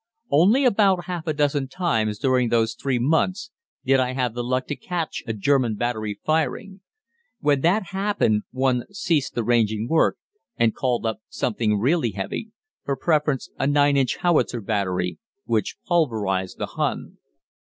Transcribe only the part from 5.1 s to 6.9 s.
a German battery firing.